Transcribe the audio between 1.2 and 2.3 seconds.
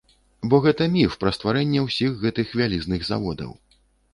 пра стварэнне ўсіх